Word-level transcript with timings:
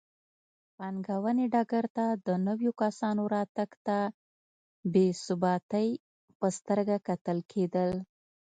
پانګونې 0.77 1.45
ډګر 1.53 1.85
ته 1.95 2.05
د 2.25 2.27
نویو 2.47 2.71
کسانو 2.81 3.23
راتګ 3.35 3.71
ته 3.85 3.97
بې 4.93 5.07
ثباتۍ 5.23 5.89
په 6.39 6.47
سترګه 6.57 6.95
کتل 7.07 7.37
کېدل. 7.51 7.91